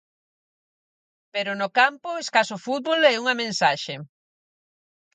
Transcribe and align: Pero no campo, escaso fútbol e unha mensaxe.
Pero 1.33 1.51
no 1.59 1.67
campo, 1.79 2.09
escaso 2.23 2.55
fútbol 2.65 2.99
e 3.11 3.13
unha 3.21 3.37
mensaxe. 3.41 3.95